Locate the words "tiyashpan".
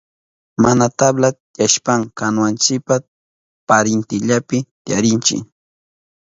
1.53-2.01